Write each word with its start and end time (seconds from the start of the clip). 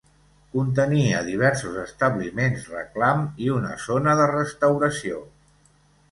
Contenia 0.53 1.17
diversos 1.25 1.75
establiments 1.81 2.65
reclam 2.75 3.21
i 3.47 3.51
una 3.57 3.75
zona 3.83 4.15
de 4.21 4.25
restauració. 4.31 5.21